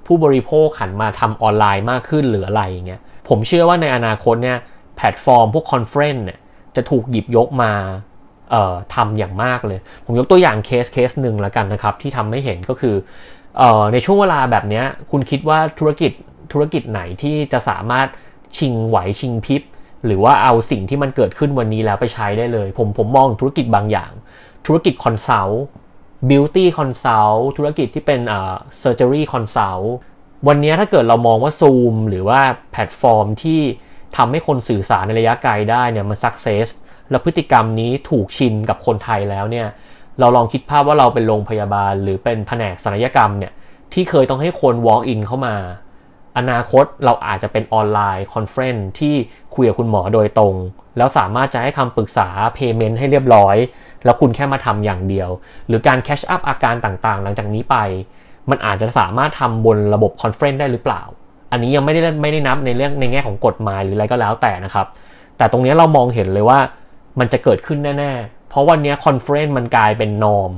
[0.07, 4.59] ผู้บริโภคหันมาทำออนไลน์มากขึ้นหรืออะไรเงี้ยผมเชื่อว่าในอนาคตเนี่ย
[4.97, 6.39] แพลตฟอร์มพวก conference เนี่ย
[6.77, 7.73] จะถูกหยิบยกมา
[8.51, 12.95] เอ่อทำอย่างมากเลย ผมยกตัวอย่างเคสเคสหนึ่งแล้วกันนะครับ ที่ทำให้เห็นก็คือ
[13.93, 16.13] ในช่วงเวลาแบบนี้คุณคิดว่าธุรกิจ
[16.53, 18.07] ธุรกิจไหนที่จะสามารถ
[18.57, 19.63] ชิงไหวชิงพริบ
[20.07, 24.13] หรือว่าเอาสิ่งที่มันเกิดขึ้นวันนี้แล้วไปใช้ได้เลย ผมผมมองธุรกิจบางอย่าง
[24.67, 29.95] ธุรกิจ consult beauty consult ธุรกิจที่เป็นเอ่อ surgery consult
[30.49, 32.41] วันนี้ถ้าเกิดเรามองว่าซูมหรือว่า
[32.73, 33.61] แพลตฟอร์มที่
[34.17, 36.69] ทำให้คนสื่อสารในระยะไกลได้เนี่ยมัน success
[37.11, 39.67] แล้วพฤติกรรมนี้ถูกชินกับคนไทยแล้วเนี่ย
[40.21, 43.53] เราลองคิดภาพว่าเราเป็นโรงพยาบาล หรือเป็นแผนกศัลยกรรมเนี่ย
[43.93, 45.55] ที่เคยต้องให้คน walk in เข้ามา
[46.39, 49.15] อนาคตเราอาจจะเป็นออนไลน์ conference ที่
[49.55, 50.55] คุยกับคุณหมอโดยตรง
[50.97, 53.57] แล้วสามารถจะให้คำปรึกษา payment ให้เรียบร้อย
[54.05, 55.31] แล้วคุณแค่มาทำอย่างเดียว
[55.69, 57.77] หรือการ catch up อาการต่างๆ หลังจากนี้ไป
[58.51, 61.03] มันอาจจะสามารถทำบนระบบ conference ได้หรือเปล่า
[61.53, 64.87] อันนี้ยังไม่ได้ไม่ได้นับในเรื่องในแง่ของกฎหมายหรืออะไรก็แล้วแต่นะครับ
[65.37, 66.59] แต่ตรงนี้เรามองเห็นเลยว่า
[67.19, 70.53] มันจะเกิดขึ้นแน่ๆ เพราะวันนี้ conference มันกลายเป็น norm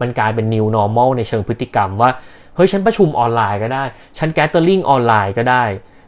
[0.00, 2.10] มันกลายเป็น new normal ในเชิงพฤติกรรมว่า
[2.54, 3.84] เฮ้ย ฉันประชุมออนไลน์ก็ได้
[4.18, 5.64] ฉัน gathering ออนไลน์ก็ได้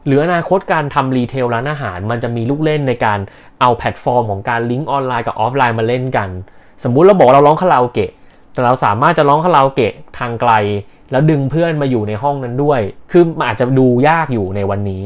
[0.07, 3.19] หรืออนาคตการทำ retail ร้านอาหาร มันจะมีลูกเล่นในการ
[3.61, 6.29] เอาแพลตฟอร์มของการลิงก์ออนไลน์กับออฟไลน์มาเล่นกัน
[6.85, 8.11] สมมุติเราบอกเราร้องคาราโอเกะ
[8.53, 10.53] แต่เราสามารถจะร้องคาราโอเกะทางไกล
[11.11, 15.05] แล้วดึงเพื่อนมาอยู่ในห้องนั้นด้วย คือมันอาจจะดูยากอยู่ในวันนี้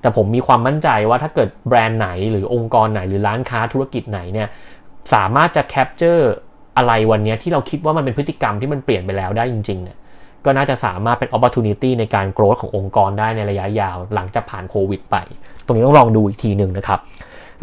[0.00, 4.48] แต่ผมมีความมั่นใจว่าถ้าเกิดแบรนด์ไหนหรือองค์กรไหนหรือร้านค้าธุรกิจไหนเนี่ย
[5.14, 6.32] สามารถจะ capture
[6.76, 9.98] อะไรวันนี้ที่เราคิดว่ามันเป็นพฤติกรรมที่มันเปลี่ยนไปแล้วได้จริงๆเนี่ย
[10.44, 15.16] ก็น่าจะสามารถเป็น opportunity ในการ growth ขององค์กรได้ในระยะยาว หลังจากผ่านโควิดไป
[15.64, 17.00] ตรงนี้ต้องลองดูอีกทีหนึ่งนะครับ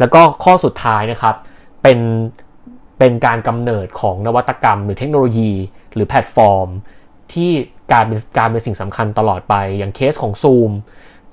[0.00, 1.34] แล้วก็ข้อสุดท้ายนะครับ
[1.82, 1.98] เป็น
[2.98, 5.50] เป็นการกำเนิดของนวัตกรรม หรือเทคโนโลยี
[5.94, 6.68] หรือแพลตฟอร์ม
[7.32, 7.50] ที่
[7.92, 10.72] การเป็นการเป็นสิ่งสำคัญตลอดไปอย่างเคสของ Zoom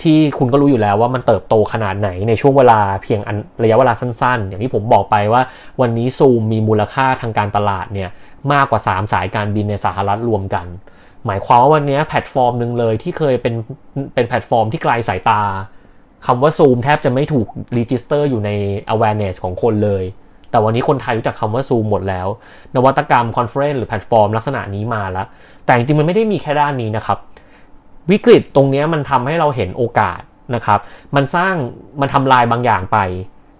[0.03, 3.19] ที่คุณก็รู้อยู่แล้วว่ามันเติบโตขนาดไหนในช่วงเวลาเพียง
[3.63, 5.41] ระยะเวลาสั้นๆ อย่างที่ผมบอกไปว่า
[5.81, 8.09] วันนี้ Zoom มีมูลค่าทางการตลาดเนี่ย
[8.53, 10.65] มากกว่า 3 สายการบินในสหรัฐรวมกัน
[11.25, 13.55] หมายความว่าวันนี้แพลตฟอร์มหนึ่งเลยที่เคยเป็น
[14.13, 15.41] เป็นแพลตฟอร์มที่ไกลสายตา
[16.25, 18.49] คำว่า Zoom แทบจะไม่ถูก register อยู่ใน
[18.93, 20.03] awareness ของคนเลย
[20.51, 22.27] แต่วันนี้คนไทยรู้จักคำว่า Zoom หมดแล้ว
[22.75, 25.27] นวัตกรรม conference หรือแพลตฟอร์มลักษณะนี้มาแล้ว
[25.65, 27.17] แต่จริงๆมันไม่ได้มีแค่ด้านนี้นะครับ
[28.09, 30.21] วิกฤตตรงนี้มันทำให้เราเห็นโอกาส
[30.55, 30.79] นะครับ
[31.15, 31.55] มันสร้าง
[32.01, 32.99] มันทำลายบางอย่างไป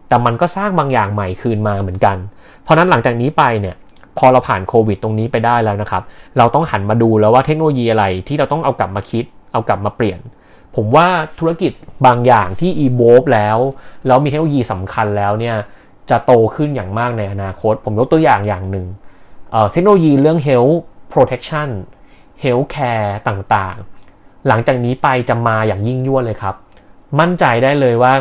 [0.07, 2.17] แต่มันก็สร้างบางอย่างใหม่คืนมาเหมือนกัน
[2.63, 3.75] เพราะนั้นหลังจากนี้ไปเนี่ย
[4.17, 6.03] พอเราผ่านโควิดตรงนี้ไปได้แล้วนะครับ
[6.37, 10.19] เราต้องหันมาดูแล้วว่าเทคโนโลยีอะไรที่เราต้องเอากลับมาคิด เอากลับมาเปลี่ยน
[10.75, 11.07] ผมว่า
[11.39, 11.71] ธุรกิจ
[12.05, 13.57] บางอย่างที่ evolve แล้ว
[14.07, 15.55] แล้วมีเทคโนโลยีสำคัญแล้วเนี่ย
[16.09, 18.87] จะโตขึ้นอย่างมากในอนาคต ผมยกตัวอย่างอย่างหนึ่ง
[19.51, 20.77] เเทคโนโลยีเรื่อง health
[21.13, 21.69] protection
[22.43, 24.00] health care ต่างๆ
[24.47, 26.55] หลังจากนี้ไปจะมาอย่างยิ่งยวดเลยครับ
[27.19, 28.13] มั่นใจได้เลยว่า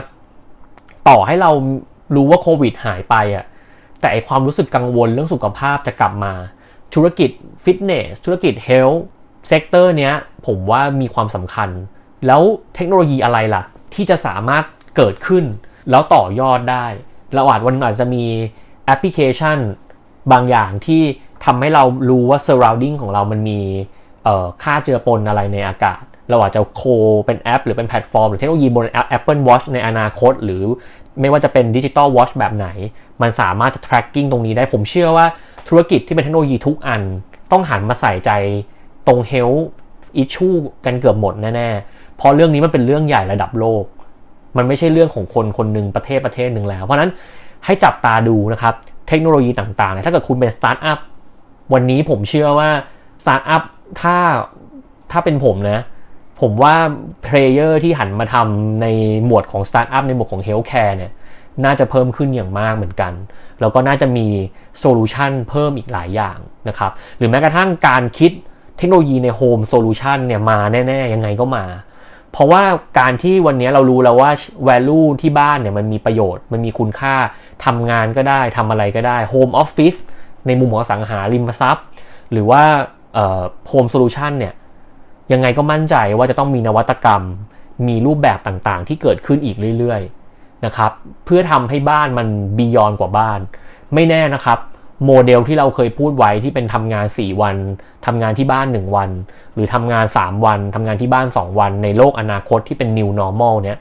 [1.09, 1.51] ต่อให้เรา
[2.15, 3.45] รู้ว่าโควิดหายไปอะ่ะ
[4.01, 6.35] แต่ความรู้สึกกังวลเรื่องสุขภาพจะกลับมา
[6.95, 7.31] ธุรกิจ
[7.65, 10.15] ฟิตเนสธุรกิจ health sector เนี้ย
[10.47, 11.71] ผมว่ามีความสำคัญ
[12.27, 12.43] แล้ว
[12.75, 13.63] เทคโนโลยีอะไรล่ะ
[13.95, 14.65] ที่จะสามารถ
[14.97, 15.45] เกิดขึ้น
[15.91, 16.87] แล้วต่อยอดได้
[17.35, 18.25] เราอาจวันอาจจะมี
[18.87, 19.59] แอปพลิเคชัน
[20.33, 21.03] บางอย่างที่
[21.45, 23.61] ทำให้เรารู้ว่า surrounding ของเรามันมี
[24.63, 26.83] ค่าเจือปนอะไรในอากาศ เราอาจจะโค
[27.27, 30.62] เป็นแอป หรือเป็นแพลตฟอร์ม หรือเทคโนโลยีบน Apple Watch ในอนาคต หรือ
[31.21, 32.69] ไม่ว่าจะเป็น digital watch แบบไหน
[33.23, 35.27] มันสามารถจะ tracking ตรงนี้ได้ผมเชื่อว่า
[35.69, 37.03] ธุรกิจที่เป็นเทคโนโลยีทุกอัน
[37.53, 38.31] ต้องหันมาใส่ใจ
[39.07, 39.62] ตรง health
[40.23, 43.85] issue กันเกือบหมดแน่ๆเพราะเรื่องนี้มันเป็นเรื่องใหญ่ระดับโลก
[44.57, 47.11] มันไม่ใช่เรื่องของคนคนหนึ่งประเทศประเทศหนึ่งแล้ว เพราะนั้น
[47.64, 48.75] ให้จับตาดูนะครับ
[49.09, 50.99] เทคโนโลยีต่างๆ ถ้าเกิดคุณเป็นสตาร์ทอัพ
[51.73, 52.71] วันนี้ผมเชื่อว่า
[53.23, 53.62] สตาร์ทอัพ
[54.01, 54.16] ถ้า
[55.12, 55.81] ถ้าเป็นผมนะ
[56.40, 56.74] ผมว่า
[57.23, 58.87] player ที่หันมาทำใน
[59.26, 61.12] หมวดของสตาร์ทอัพในหมวดของ healthcare เนี่ย
[61.64, 63.12] น่าจะเพิ่มขึ้นอย่างมากเหมือนกัน
[63.61, 64.26] แล้วก็น่าจะมี
[64.81, 68.33] solution เพิ่มอีกหลายอย่างนะครับ หรือแม้กระทั่งการคิด
[68.79, 71.64] เทคโนโลยีใน home solution เนี่ยมาแน่ ๆ ยังไงก็มา
[72.33, 72.62] เพราะว่า
[72.98, 74.31] การที่วันนี้เรารู้แล้วว่า
[74.68, 77.14] value ที่บ้านเนี่ยมันมีประโยชน์ มันมีคุณค่า
[77.64, 79.95] ทำงานก็ได้ทำอะไรก็ได้ home office
[80.46, 81.87] ในมุมของอสังหาริมทรัพย์
[82.33, 82.62] หรือว่า
[83.69, 84.55] home solution เนี่ย
[85.33, 87.23] ยังไงก็มั่นใจว่าจะต้องมีนวัตกรรม
[87.88, 90.90] มีรูปแบบต่างๆ ที่เกิดขึ้นอีกเรื่อยๆนะครับ
[91.25, 93.40] เพื่อทำให้บ้านมัน beyond กว่าบ้าน
[93.95, 94.59] ไม่แน่นะครับ
[95.07, 97.57] โมเดลที่เราเคยพูดไว้ที่เป็นทำงาน 4 วัน
[98.07, 99.11] ทำงานที่บ้าน 1 วัน
[99.55, 103.79] หรือทำงาน 3 วันทำงานที่บ้าน 2 วัน ในโลกอนาคตที่เป็น new normal เนี่ย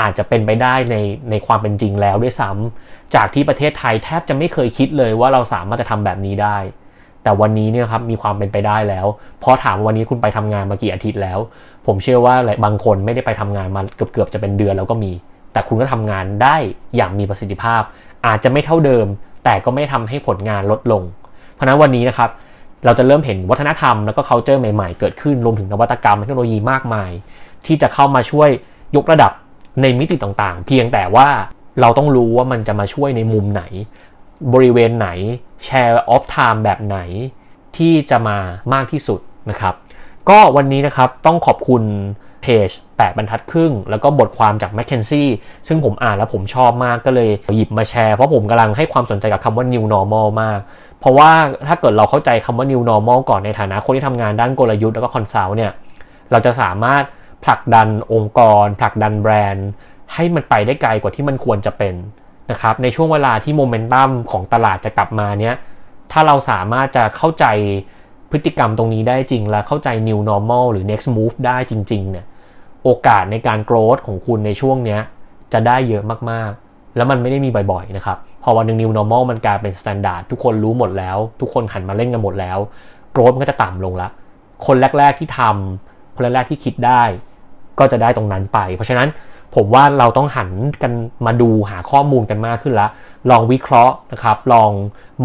[0.00, 0.96] อาจจะเป็นไปได้ใน
[1.30, 6.58] ในความเป็นจริงแล้วด้วยซ้ำจากที่ประเทศไทยแทบจะไม่เคยคิดเลยว่าเราสามารถจะทำแบบนี้ได้
[7.22, 9.06] แต่วันนี้เนี่ยครับมีความเป็นไปได้แล้ว
[9.40, 11.38] เพราะถามวันนี้คุณไปทำงานมากี่อาทิตย์แล้ว
[11.86, 15.12] ผมเชื่อว่าบางคนไม่ได้ไปทำงานมาเกือบๆจะเป็นเดือนแล้วก็มี
[15.52, 16.56] แต่คุณก็ทำงานได้
[16.96, 17.82] อย่างมีประสิทธิภาพ
[18.26, 19.06] อาจจะไม่เท่าเดิม
[19.44, 21.02] แต่ก็ไม่ทำให้ผลงานลดลง
[21.54, 22.30] เพราะนั้นวันนี้นะครับ
[22.84, 27.10] เราจะเริ่มเห็นวัฒนธรรมแล้วก็ culture ใหม่ ๆ เกิดขึ้นรวมถึงนวัตกรรมเทคโนโลยีมากมาย
[27.66, 28.48] ที่จะเข้ามาช่วย
[28.96, 29.32] ยกระดับ
[29.80, 31.28] ในมิติต่างๆ เพียงแต่ว่า
[31.80, 33.62] เราต้องรู้ว่ามันจะมาช่วยในมุมไหน
[34.52, 35.08] บริเวณไหน
[35.64, 36.98] แชร์ออฟไทม์แบบไหน
[37.76, 38.38] ที่จะมา
[38.74, 39.74] มากที่สุดนะครับ
[40.28, 41.82] ก็วันนี้นะครับต้องขอบคุณ
[42.42, 45.28] เพจแปบรรทัดครึ่ง แล้วก็บทความจาก m c k เคนซี่
[45.68, 50.58] ซึ่งผมอ่านแล้วผมชอบมากก็เลยหยิบมาแชร์ เพราะผมกำลังให้ความสนใจกับคำว่า new normal มาก
[51.00, 51.30] เพราะว่า
[51.68, 55.72] ถ้าเกิดเราเข้าใจคำว่า new normal ก่อนในฐานะคนที่ทำงานด้านกลยุทธ์แล้วก็ consult เนี่ย
[56.30, 57.02] เราจะสามารถ
[57.44, 59.68] ผลักดันองค์กร ผลักดันแบรนด์
[60.14, 61.94] ให้มันไปได้ไกลกว่าที่มันควรจะเป็น
[62.50, 65.54] นะครับในช่วงเวลาที่โมเมนตัมของตลาดจะกลับมาเนี้ย
[66.12, 67.46] ถ้าเราสามารถจะเข้าใจ
[68.30, 72.26] พฤติกรรมตรงนี้ได้จริงและเข้าใจ new normal หรือ next move ได้จริงๆเนี่ย
[72.84, 75.00] โอกาสในการ growth ของคุณในช่วงเนี้ย
[75.52, 82.58] จะได้เยอะมากๆ แล้วมันไม่ได้มีบ่อยๆนะครับ พอวันหนึ่ง new normal มันกลายเป็น standard ทุกคนรู้หมดแล้ว ทุกคนหันมาเล่นกันหมดแล้ว
[83.14, 84.08] growth มันก็จะต่ำลงละ
[84.66, 87.02] คนแรก ๆที่ทำคนแรกๆที่คิดได้
[87.78, 89.08] ก็จะได้ตรงนั้นไป เพราะฉะนั้น
[89.54, 90.50] ผมว่าเราต้องหัน
[90.82, 90.92] กัน
[91.26, 92.88] มาดูหาข้อมูลกันมากขึ้นละ
[93.30, 94.70] ลองวิเคราะห์นะครับ ลอง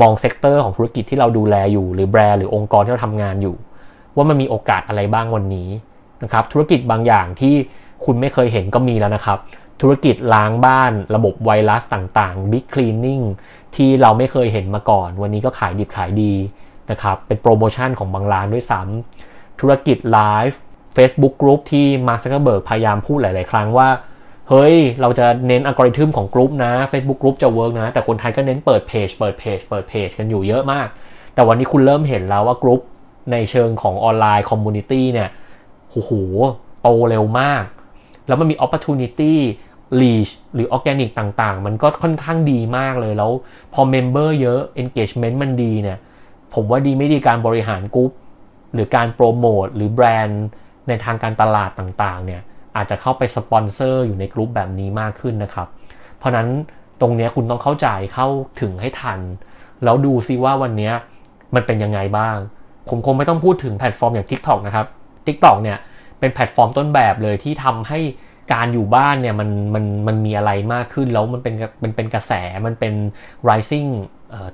[0.02, 3.56] มอง sector ของธุรกิจที่เราดูแลอยู่ หรือแบรนด์หรือองค์กรที่เราทำงานอยู่
[4.16, 5.70] ว่ามันมีโอกาสอะไรบ้างวันนี้
[6.24, 7.56] นะครับ ธุรกิจบางอย่างที่
[8.06, 9.40] คุณไม่เคยเห็นก็มีแล้วนะครับ
[9.82, 13.24] ธุรกิจล้างบ้านระบบไวรัสต่างๆ Big Cleaning
[13.76, 16.34] ที่เราไม่เคยเห็นมาก่อน วันนี้ก็ขายดิบขายดี
[16.92, 20.60] นะครับ เป็นโปรโมชั่นของบางร้านด้วยซ้ำธุรกิจไลฟ์
[20.96, 23.88] Facebook Group ที่มาร์คซักเกอร์เบิร์กพยายามพูดหลาย ๆ ครั้งว่า
[24.50, 30.88] เฮ้ย เราจะเน้นอัลกอริทึมของกลุ่มนะ Facebook กลุ่มจะ work นะ แต่คนไทยก็เน้นเปิดเพจ เปิดเพจ เปิดเพจกันอยู่เยอะมาก
[31.34, 32.82] แต่วันนี้คุณเริ่มเห็นแล้วว่ากลุ่ม
[33.32, 35.30] ในเชิงของออนไลน์ community เนี่ย
[35.92, 36.12] โอ้โห
[36.82, 37.64] โตเร็วมาก
[38.28, 39.34] แล้วมันมี opportunity
[40.02, 43.32] reach หรือ organic ต่างๆ มันก็ค่อนข้างดีมากเลยแล้ว
[43.74, 45.98] พอ member เยอะ engagement มันดีเนี่ย
[46.54, 48.12] ผมว่าดีไม่ดีการบริหารกลุ่ม
[48.74, 50.46] หรือการโปรโมทหรือแบรนด์
[50.88, 52.42] ในทางการตลาดต่างๆ เนี่ย
[52.78, 55.68] อาจจะเข้าไปสปอนเซอร์อยู่ในกลุ่มแบบนี้มากขึ้นนะครับ
[56.18, 56.48] เพราะนั้น
[57.02, 58.28] ตรงนี้คุณต้องเข้าใจเข้า
[58.62, 59.20] ถึงให้ทัน
[59.84, 60.92] แล้วดูซิว่าวันนี้
[61.56, 62.38] มันเป็นยังไงบ้าง
[62.90, 64.88] ผมคงไม่ต้องพูดถึงแพลตฟอร์มอย่าง TikTok นะครับ
[65.28, 65.78] TikTok เนี่ย
[66.20, 68.00] เป็นแพลตฟอร์มต้นแบบเลยที่ทำให้
[68.54, 72.34] การอยู่บ้านเนี่ยมันมันมันมีอะไรมากขึ้นแล้วมันเป็นมันเป็นกระแส
[72.66, 72.94] มันเป็น
[73.50, 73.90] rising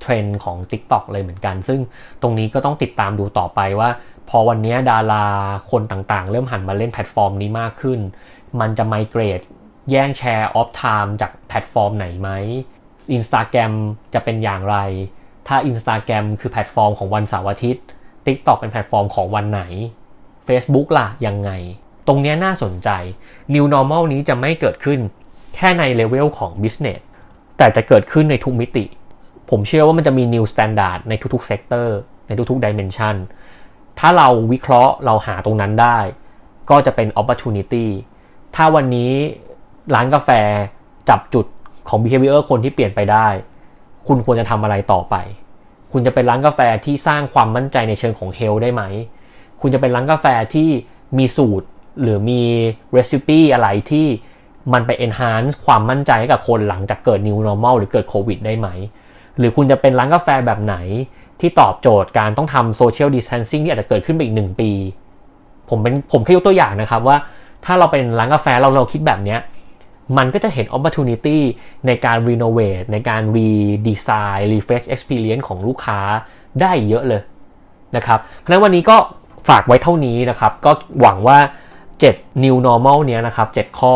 [0.01, 1.79] เทรนด์ของ TikTok เลยเหมือนกัน ซึ่ง
[2.21, 3.89] ตรงนี้ก็ต้องติดตามดูต่อไปว่า
[4.29, 5.25] พอวันนี้ดารา
[5.71, 7.99] คนต่างๆ เริ่มหันมาเล่นแพลตฟอร์มนี้มากขึ้น
[8.59, 9.41] มันจะ migrate
[9.91, 12.29] แย่ง share of time จากแพลตฟอร์มไหนไหม
[13.17, 13.73] Instagram
[14.13, 14.77] จะเป็นอย่างไร
[15.47, 17.83] ถ้า Instagram คือแพลตฟอร์มของวันเสาร์อาทิตย์
[18.25, 19.61] TikTok เป็นแพลตฟอร์มของวันไหน
[20.47, 21.51] Facebook ล่ะยังไง
[22.07, 22.89] ตรงนี้น่าสนใจ
[23.53, 24.99] New Normal นี้จะไม่เกิดขึ้น
[25.55, 26.99] แค่ในเลเวลของ Business
[27.57, 28.85] แต่จะเกิดขึ้นในทุกมิติ
[29.49, 31.87] ผมเชื่อว่ามันจะมี New Standard ในทุกๆ Sector
[32.27, 33.15] ในทุกๆ Dimension
[33.99, 35.97] ถ้าเราวิเคราะห์เราหาตรงนั้นได้
[36.69, 37.87] ก็จะเป็น Opportunity
[38.55, 39.11] ถ้าวันนี้
[39.95, 40.29] ร้านกาแฟ
[41.09, 41.45] จับจุด
[41.89, 43.27] ของ behavior คนที่เปลี่ยนไปได้
[44.07, 45.15] คุณควรจะทำอะไรต่อไป
[45.91, 48.83] คุณจะเป็นร้านกาแฟที่สร้างความมั่นใจในเชิงของ health ได้ไหม
[49.61, 50.69] คุณจะเป็นร้านกาแฟที่
[51.17, 51.67] มีสูตร
[52.01, 52.41] หรือมี
[52.95, 54.07] recipe อะไรที่
[54.73, 58.67] มันไป enhance ความมั่นใจให้กับคนหลังจากเกิด new normal หรือเกิดโควิดได้ไหม
[59.37, 60.75] หรือคุณจะเป็นร้านกาแฟแบบไหน
[61.39, 64.71] ที่ตอบโจทย์การต้องทำ social distancing ที่อาจจะเกิดขึ้นไปอีกหนึ่งปี
[65.69, 67.17] ผมเป็นผมแค่ยกตัวอย่างนะครับว่า
[67.65, 69.39] ถ้าเราเป็นร้านกาแฟเราเราคิดแบบเนี้ย
[70.17, 71.37] มันก็จะเห็น opportunity
[71.87, 75.99] ในการ renovate ในการ redesign refresh experience ของลูกค้า
[76.61, 77.21] ได้เยอะเลย
[77.95, 78.97] นะครับเพราะฉะนั้นวันนี้ก็
[79.49, 81.37] ฝากไว้เท่านี้นะครับ ก็หวังว่า
[81.91, 83.95] 7 new normal เนี้ยนะครับ 7 ข้อ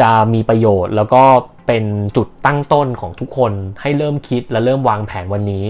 [0.00, 1.22] จะมีประโยชน์แล้วก็
[1.66, 1.84] เป็น
[2.16, 5.64] จุดตั้งต้นของทุกคนให้เริ่มคิดและเริ่มวางแผนวันนี้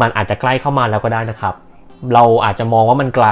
[0.00, 1.54] มันอาจจะใกล้เข้ามาแล้วก็ได้นะครับ
[2.14, 3.28] เราอาจจะมองว่ามันไกล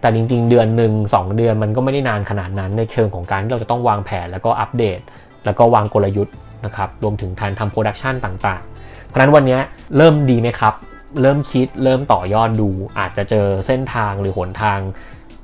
[0.00, 5.00] แต่จริง ๆ เดือนหนึ่งสองเดือนมันก็ไม่ได้นานขนาดนั้นในเชิงของการที่เราจะต้องวางแผนแล้วก็อัปเดต
[5.44, 9.58] แล้วก็วางกลยุทธ์นะครับรวมถึงการทำ production ต่างๆ เพราะฉะนั้นวันนี้
[9.96, 10.74] เริ่มดีไหมครับ
[11.22, 14.80] เริ่มคิดเริ่มต่อยอดดู อาจจะเจอเส้นทางหรือหนทาง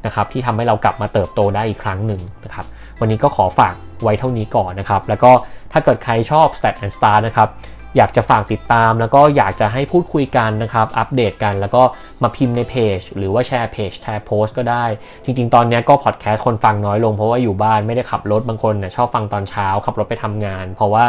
[0.06, 2.66] นะครับที่ทำให้เรากลับมาเติบโตได้อีกครั้งหนึ่งนะครับ
[3.00, 5.30] วันนี้ก็ขอฝากไว้เท่านี้ก่อนนะครับ แล้วก็
[5.72, 7.48] ถ้าเกิดใครชอบ Stat and Star นะครับ
[7.96, 11.82] อยากจะฝากติดตามแล้วก็อยากจะให้พูดคุยกันนะครับ อัปเดตกัน แล้วก็
[12.22, 14.84] มาพิมพ์ในเพจ หรือว่าแชร์เพจแชร์โพสก็ได้
[15.24, 21.04] จริง ๆ ตอนนี้ก็พอดแคสต์คนฟังน้อยลงเพราะว่าอยู่บ้านไม่ได้ขับรถบางคนเนี่ยชอบฟังตอนเช้าขับรถไปทำงาน เพราะว่า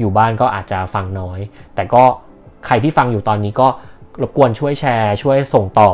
[0.00, 1.38] อยู่บ้านก็อาจจะฟังน้อย
[1.74, 2.02] แต่ก็
[2.66, 3.68] ใครที่ฟังอยู่ตอนนี้ก็
[4.22, 5.90] รบกวนช่วยแชร์ช่วยส่งต่อ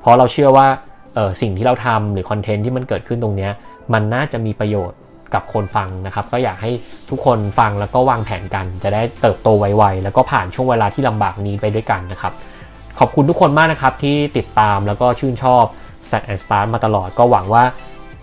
[0.00, 0.66] เพราะเราเชื่อว่า
[1.40, 3.48] สิ่งที่เราทำหรือคอนเทนต์ที่มันเกิดขึ้นตรงนี้
[3.92, 4.98] มันน่าจะมีประโยชน์
[5.34, 6.72] กับคนฟังนะครับ ก็อยากให้
[7.10, 12.32] ทุกคนฟังแล้วก็วางแผนกัน จะได้เติบโตไวๆแล้วก็ผ่านช่วงเวลาที่ลำบากนี้ไปด้วยกันนะครับ
[12.98, 15.64] ขอบคุณทุกคนมากนะครับที่ติดตามแล้วก็ชื่นชอบ
[16.10, 17.64] Set and Start มาตลอดก็หวังว่า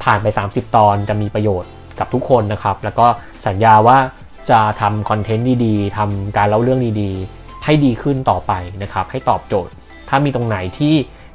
[0.04, 3.08] ผ่านไป 30 ตอนจะมีประโยชน์กับทุกคนนะครับ แล้วก็
[3.48, 3.98] สัญญาว่า
[4.52, 9.74] จะทำคอนเทนต์ดีๆทำการเล่าเรื่องดีๆ ให้ดีขึ้นต่อไปนะครับ ให้ตอบโจทย์
[10.10, 10.94] ถ้ามีตรงไหนที่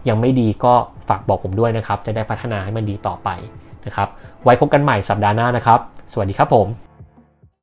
[0.08, 0.74] ยังไม่ดีก็
[1.08, 3.28] ฝากบอกผมด้วยนะครับ จะได้พัฒนาให้มันดีต่อไป
[3.86, 4.08] นะครับ
[4.44, 5.80] ไว้พบกันใหม่สัปดาห์หน้านะครับ
[6.12, 6.93] สวัสดีครับผม